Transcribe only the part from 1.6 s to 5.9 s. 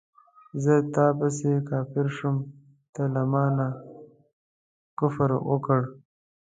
کافر شوم تا له مانه کفر وکړ